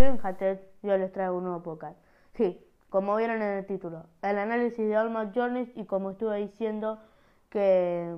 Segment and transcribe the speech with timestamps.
[0.00, 1.98] soy un Hatet y hoy les traigo un nuevo podcast.
[2.32, 6.98] Sí, como vieron en el título, el análisis de Almost Journeys y como estuve diciendo
[7.50, 8.16] que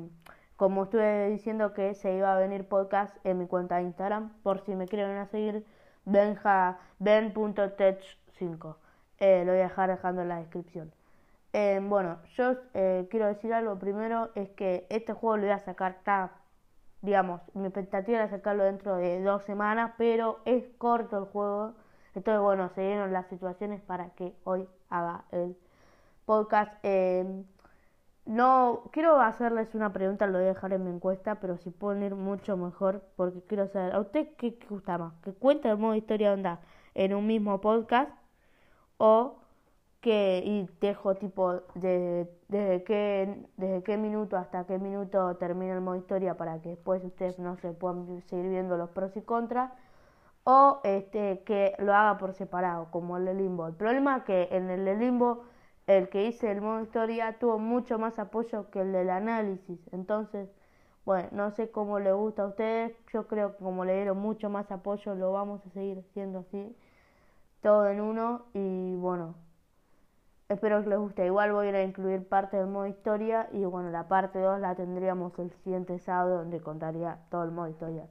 [0.54, 4.60] como estuve diciendo que se iba a venir podcast en mi cuenta de Instagram, por
[4.60, 5.66] si me quieren seguir,
[6.04, 8.76] benja, ben.tech5.
[9.18, 10.92] Eh, lo voy a dejar dejando en la descripción.
[11.52, 15.58] Eh, bueno, yo eh, quiero decir algo primero, es que este juego lo voy a
[15.58, 16.30] sacar, está,
[17.00, 21.74] digamos, mi expectativa era sacarlo dentro de dos semanas, pero es corto el juego,
[22.14, 25.56] entonces bueno, se dieron las situaciones para que hoy haga el
[26.26, 26.72] podcast.
[28.26, 32.02] no, quiero hacerles una pregunta, lo voy a dejar en mi encuesta, pero si pueden
[32.02, 35.14] ir mucho mejor, porque quiero saber, ¿a usted qué, gusta más?
[35.22, 36.60] ¿Que cuente el modo historia onda
[36.94, 38.10] en un mismo podcast?
[38.98, 39.36] ¿O
[40.00, 45.80] que y dejo tipo de, desde qué desde qué minuto hasta qué minuto termina el
[45.80, 49.72] modo historia para que después ustedes no se puedan seguir viendo los pros y contras
[50.44, 54.48] o este que lo haga por separado como el de limbo el problema es que
[54.52, 55.44] en el de limbo
[55.86, 60.48] el que hice el modo historia tuvo mucho más apoyo que el del análisis entonces
[61.04, 64.50] bueno no sé cómo le gusta a ustedes yo creo que como le dieron mucho
[64.50, 66.76] más apoyo lo vamos a seguir haciendo así
[67.62, 69.34] todo en uno y bueno
[70.52, 71.24] Espero que les guste.
[71.24, 75.38] Igual voy a incluir parte del modo historia y bueno, la parte 2 la tendríamos
[75.38, 78.06] el siguiente sábado donde contaría todo el modo historia.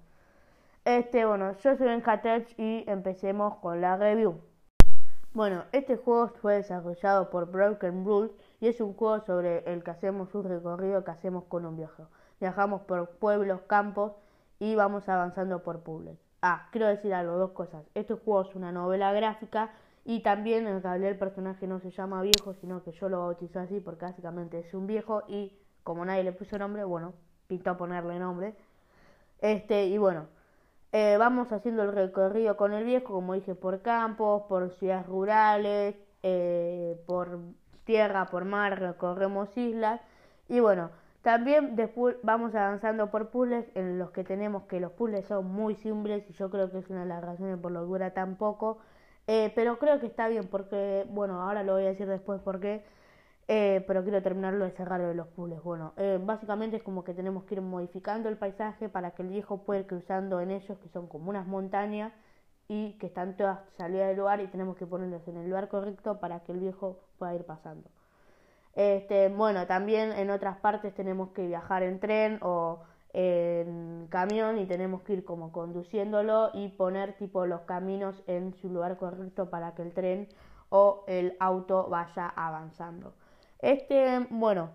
[0.84, 4.42] Este, bueno, yo soy Bencatech y empecemos con la review.
[5.32, 9.92] Bueno, este juego fue desarrollado por Broken Rules y es un juego sobre el que
[9.92, 12.02] hacemos un recorrido que hacemos con un viaje.
[12.40, 14.14] Viajamos por pueblos, campos
[14.58, 16.18] y vamos avanzando por pueblos.
[16.42, 17.86] Ah, quiero decir algo, dos cosas.
[17.94, 19.70] Este juego es una novela gráfica
[20.04, 23.59] y también en realidad el personaje no se llama viejo, sino que yo lo bautizo
[23.59, 27.14] así porque básicamente es un viejo y como nadie le puso nombre, bueno,
[27.46, 28.56] pintó ponerle nombre.
[29.42, 30.26] Este, y bueno,
[30.92, 35.95] eh, vamos haciendo el recorrido con el viejo, como dije, por campos, por ciudades rurales,
[36.23, 37.39] eh, por
[37.86, 40.02] tierra, por mar, recorremos islas.
[40.50, 40.91] Y bueno,
[41.22, 45.75] también después vamos avanzando por puzzles en los que tenemos que los puzzles son muy
[45.75, 48.35] simples y yo creo que es una de las razones por lo que dura tan
[48.35, 48.79] poco
[49.28, 52.84] eh, pero creo que está bien porque, bueno, ahora lo voy a decir después porque,
[53.53, 55.62] eh, pero quiero terminarlo de cerrar de los puzzles.
[55.62, 59.28] Bueno, eh, básicamente es como que tenemos que ir modificando el paisaje para que el
[59.28, 62.13] viejo pueda ir cruzando en ellos, que son como unas montañas
[62.69, 66.17] y que están todas salidas del lugar y tenemos que ponerlos en el lugar correcto
[66.22, 67.90] para que el viejo pueda ir pasando.
[68.73, 72.79] Este, bueno, también en otras partes tenemos que viajar en tren o
[73.11, 78.69] en camión y tenemos que ir como conduciéndolo y poner tipo los caminos en su
[78.69, 80.29] lugar correcto para que el tren
[80.69, 83.13] o el auto vaya avanzando.
[83.61, 84.72] Este, bueno,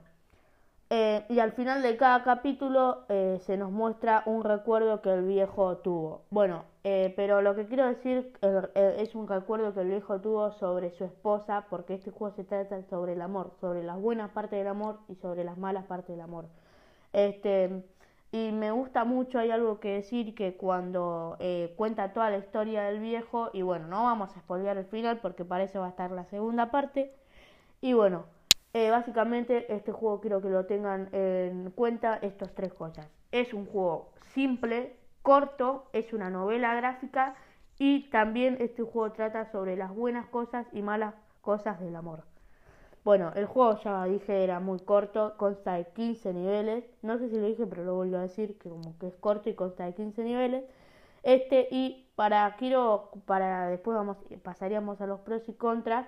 [0.90, 5.24] eh, y al final de cada capítulo eh, se nos muestra un recuerdo que el
[5.24, 6.22] viejo tuvo.
[6.30, 8.32] Bueno, eh, pero lo que quiero decir
[8.76, 12.80] es un recuerdo que el viejo tuvo sobre su esposa, porque este juego se trata
[12.84, 16.20] sobre el amor, sobre las buenas partes del amor y sobre las malas partes del
[16.20, 16.46] amor.
[17.12, 17.82] Este,
[18.30, 21.36] y me gusta mucho, hay algo que decir, que cuando
[21.76, 25.44] cuenta toda la historia del viejo, y bueno, no vamos a spoilear el final porque
[25.44, 27.12] para eso va a estar la segunda parte.
[27.80, 28.24] Y bueno,
[28.76, 33.08] eh, básicamente este juego quiero que lo tengan en cuenta estas tres cosas.
[33.32, 37.36] Es un juego simple, corto, es una novela gráfica
[37.78, 42.24] y también este juego trata sobre las buenas cosas y malas cosas del amor.
[43.02, 46.84] Bueno, el juego ya dije era muy corto, consta de 15 niveles.
[47.00, 49.48] No sé si lo dije, pero lo vuelvo a decir, que como que es corto
[49.48, 50.64] y consta de 15 niveles.
[51.22, 56.06] Este, y para quiero, para después vamos, pasaríamos a los pros y contras.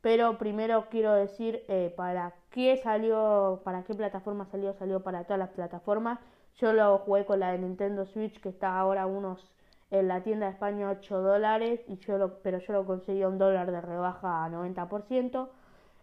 [0.00, 5.38] Pero primero quiero decir eh, para qué salió, para qué plataforma salió, salió para todas
[5.38, 6.18] las plataformas.
[6.56, 9.50] Yo lo jugué con la de Nintendo Switch, que está ahora unos
[9.90, 13.28] en la tienda de España 8 dólares, y yo lo, pero yo lo conseguí a
[13.28, 15.48] un dólar de rebaja a 90%.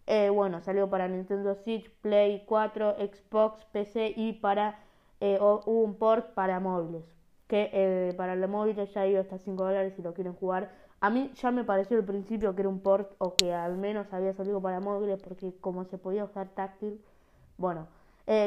[0.07, 4.79] Eh, bueno, salió para Nintendo Switch, Play 4, Xbox, PC y para
[5.21, 7.03] eh, un port para móviles.
[7.47, 10.69] Que para los móviles ya iba hasta 5 dólares si lo quieren jugar.
[10.99, 14.11] A mí ya me pareció al principio que era un port o que al menos
[14.13, 17.01] había salido para móviles porque como se podía usar táctil.
[17.57, 17.87] Bueno,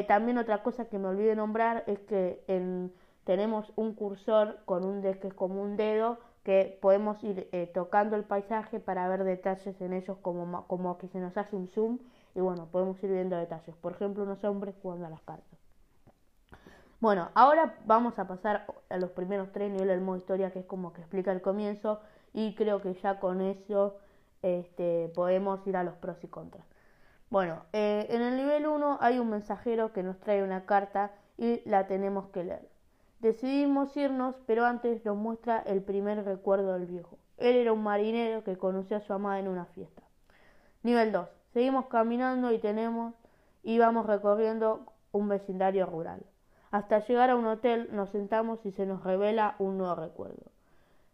[0.07, 2.91] también otra cosa que me olvidé nombrar es que en,
[3.23, 8.15] tenemos un cursor con un que es como un dedo que podemos ir eh, tocando
[8.15, 11.99] el paisaje para ver detalles en ellos como, como que se nos hace un zoom
[12.33, 13.75] y bueno, podemos ir viendo detalles.
[13.75, 15.59] Por ejemplo, unos hombres jugando a las cartas.
[16.99, 20.65] Bueno, ahora vamos a pasar a los primeros tres niveles del modo historia, que es
[20.65, 21.99] como que explica el comienzo,
[22.33, 23.97] y creo que ya con eso
[24.41, 26.65] este, podemos ir a los pros y contras.
[27.29, 31.61] Bueno, eh, en el nivel 1 hay un mensajero que nos trae una carta y
[31.69, 32.67] la tenemos que leer.
[33.19, 37.17] Decidimos irnos, pero antes nos muestra el primer recuerdo del viejo.
[37.37, 40.01] Él era un marinero que conoció a su amada en una fiesta.
[40.83, 41.27] Nivel 2.
[41.53, 43.13] Seguimos caminando y tenemos
[43.63, 46.25] y vamos recorriendo un vecindario rural.
[46.71, 50.51] Hasta llegar a un hotel nos sentamos y se nos revela un nuevo recuerdo.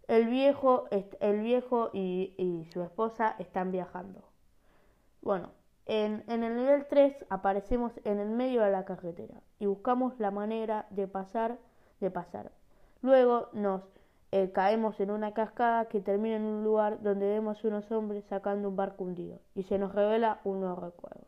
[0.07, 4.23] El viejo, el viejo y, y su esposa están viajando.
[5.21, 5.51] Bueno,
[5.85, 10.31] en, en, el nivel 3 aparecemos en el medio de la carretera y buscamos la
[10.31, 11.57] manera de pasar,
[11.99, 12.51] de pasar.
[13.01, 13.81] Luego nos
[14.31, 18.67] eh, caemos en una cascada que termina en un lugar donde vemos unos hombres sacando
[18.67, 21.25] un barco hundido y se nos revela un nuevo recuerdo.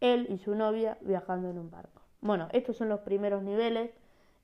[0.00, 2.02] Él y su novia viajando en un barco.
[2.22, 3.90] Bueno, estos son los primeros niveles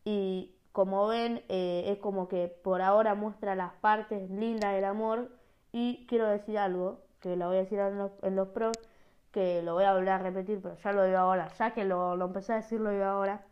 [0.05, 5.29] y como ven eh, es como que por ahora muestra las partes lindas del amor
[5.73, 8.79] y quiero decir algo que lo voy a decir en los, pros
[9.33, 12.15] que lo voy a volver a repetir pero ya lo digo ahora ya que lo,
[12.15, 13.45] lo empecé a decir lo digo ahora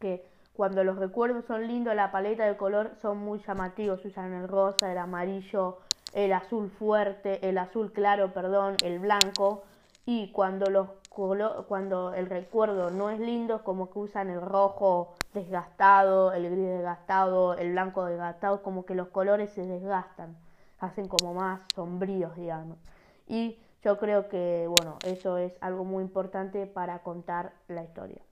[0.00, 4.04] que cuando los recuerdos son lindos, la paleta de color son muy llamativos.
[4.04, 5.78] Usan el rosa, el amarillo,
[6.12, 9.62] el azul fuerte, el azul claro, perdón, el blanco.
[10.04, 16.32] Y cuando los cuando el recuerdo no es lindo, como que usan el rojo desgastado,
[16.32, 20.36] el gris desgastado, el blanco desgastado, como que los colores se desgastan,
[20.78, 22.78] hacen como más sombríos, digamos.
[23.26, 28.22] Y yo creo que, bueno, eso es algo muy importante para contar la historia.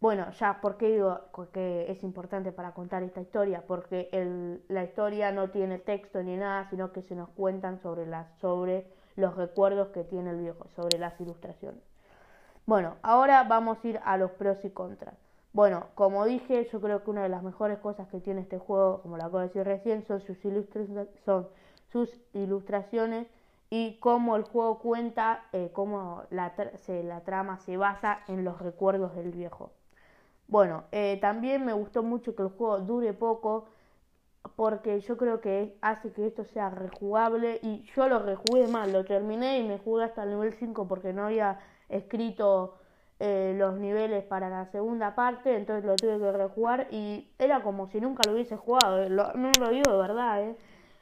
[0.00, 1.20] Bueno, ya, ¿por qué digo
[1.52, 3.64] que es importante para contar esta historia?
[3.66, 8.06] Porque el, la historia no tiene texto ni nada, sino que se nos cuentan sobre,
[8.06, 8.86] las, sobre
[9.18, 11.82] los recuerdos que tiene el viejo, sobre las ilustraciones.
[12.66, 15.14] Bueno, ahora vamos a ir a los pros y contras.
[15.52, 19.02] Bueno, como dije, yo creo que una de las mejores cosas que tiene este juego,
[19.02, 20.38] como lo acabo de decir recién, son sus,
[21.24, 21.48] son
[21.90, 23.26] sus ilustraciones
[23.70, 28.60] y cómo el juego cuenta, eh, cómo la, se, la trama se basa en los
[28.60, 29.72] recuerdos del viejo.
[30.46, 33.66] Bueno, eh, también me gustó mucho que el juego dure poco
[34.56, 39.04] porque yo creo que hace que esto sea rejugable y yo lo rejugué mal, lo
[39.04, 41.58] terminé y me jugué hasta el nivel 5 porque no había
[41.88, 42.78] escrito
[43.20, 47.88] eh, los niveles para la segunda parte, entonces lo tuve que rejugar y era como
[47.88, 50.56] si nunca lo hubiese jugado, eh, no lo digo de verdad, eh.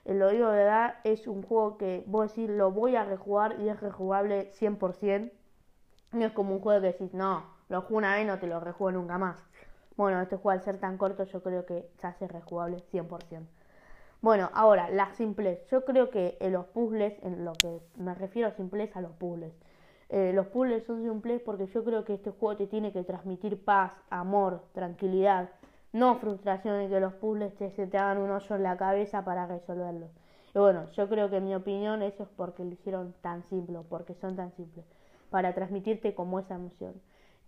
[0.07, 3.57] lo digo de verdad, es un juego que voy a decir lo voy a rejugar
[3.61, 5.31] y es rejugable 100%,
[6.13, 8.61] no es como un juego que decís no, lo juego una vez no te lo
[8.61, 9.37] rejuego nunca más.
[9.97, 13.47] Bueno, este juego al ser tan corto yo creo que se hace rejugable 100%.
[14.21, 15.65] Bueno, ahora, la simplez.
[15.71, 19.13] Yo creo que en los puzzles, en lo que me refiero a simplez, a los
[19.13, 19.53] puzzles.
[20.09, 23.65] Eh, los puzzles son simples porque yo creo que este juego te tiene que transmitir
[23.65, 25.51] paz, amor, tranquilidad,
[25.93, 29.25] no frustración y que los puzzles te, se te hagan un hoyo en la cabeza
[29.25, 30.11] para resolverlos.
[30.55, 33.79] Y bueno, yo creo que en mi opinión eso es porque lo hicieron tan simple,
[33.89, 34.85] porque son tan simples,
[35.31, 36.95] para transmitirte como esa emoción.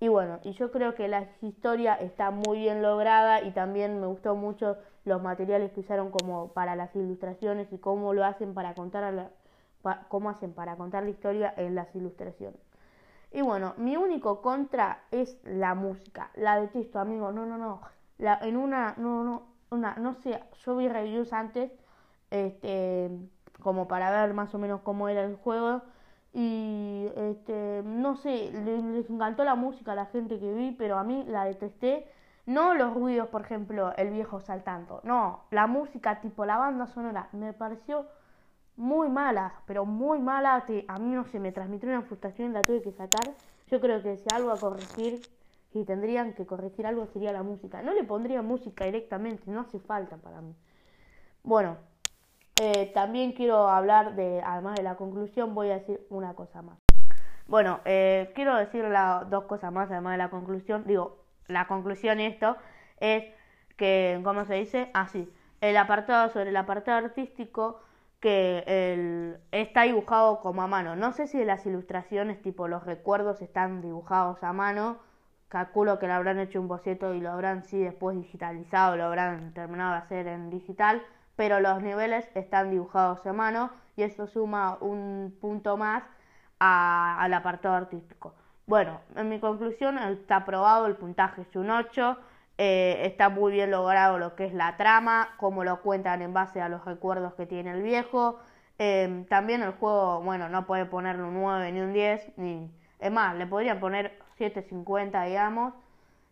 [0.00, 4.06] Y bueno, y yo creo que la historia está muy bien lograda y también me
[4.06, 8.74] gustó mucho los materiales que usaron como para las ilustraciones y cómo lo hacen para
[8.74, 9.30] contar la,
[10.08, 12.60] cómo hacen para contar la historia en las ilustraciones.
[13.32, 16.30] Y bueno, mi único contra es la música.
[16.34, 17.32] La detesto, amigo.
[17.32, 17.82] No, no, no.
[18.18, 21.70] La, en una, no, no, una, no sé, yo vi reviews antes,
[22.30, 23.10] este,
[23.60, 25.82] como para ver más o menos cómo era el juego
[26.32, 31.04] y este, no sé, les, encantó la música a la gente que vi, pero a
[31.04, 32.06] mí la detesté.
[32.46, 35.00] No los ruidos, por ejemplo, el viejo saltando.
[35.04, 38.06] No, la música tipo la banda sonora me pareció
[38.76, 40.64] muy mala, pero muy mala.
[40.66, 43.34] Que a mí no se me transmitió una frustración y la tuve que sacar.
[43.66, 45.20] Yo creo que si algo a corregir,
[45.72, 47.82] si tendrían que corregir algo sería la música.
[47.82, 50.54] No le pondría música directamente, no hace falta para mí.
[51.42, 51.76] Bueno,
[52.60, 56.78] eh, también quiero hablar de, además de la conclusión, voy a decir una cosa más.
[57.46, 58.84] Bueno, eh, quiero decir
[59.28, 60.84] dos cosas más, además de la conclusión.
[60.86, 62.56] Digo, la conclusión esto
[63.00, 63.24] es
[63.76, 64.90] que, ¿cómo se dice?
[64.92, 67.80] Así, ah, el apartado sobre el apartado artístico
[68.20, 70.96] que el, está dibujado como a mano.
[70.96, 74.98] No sé si las ilustraciones, tipo los recuerdos, están dibujados a mano.
[75.48, 79.54] Calculo que lo habrán hecho un boceto y lo habrán sí después digitalizado, lo habrán
[79.54, 81.02] terminado de hacer en digital
[81.38, 86.02] pero los niveles están dibujados a mano y eso suma un punto más
[86.58, 88.34] al apartado artístico.
[88.66, 92.18] Bueno, en mi conclusión está aprobado, el puntaje es un 8,
[92.58, 96.60] eh, está muy bien logrado lo que es la trama, como lo cuentan en base
[96.60, 98.40] a los recuerdos que tiene el viejo.
[98.76, 102.68] Em, también el juego, bueno, no puede ponerle un 9 ni un 10, ni...
[102.98, 105.72] Es más, le podrían poner 7.50, digamos,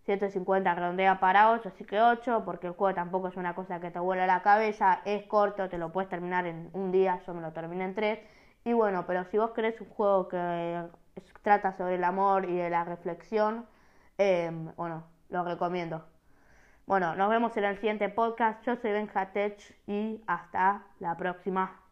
[0.06, 3.90] 150 redondea para 8, así que 8, porque el juego tampoco es una cosa que
[3.90, 7.42] te vuela la cabeza, es corto, te lo puedes terminar en un día, yo me
[7.42, 8.18] lo terminé en 3.
[8.64, 10.82] Y bueno, pero si vos querés un juego que
[11.42, 13.66] trata sobre el amor y de la reflexión,
[14.18, 16.04] em, bueno, lo recomiendo.
[16.86, 18.64] Bueno, nos vemos en el siguiente podcast.
[18.64, 21.86] Yo soy Benjatech y hasta la próxima.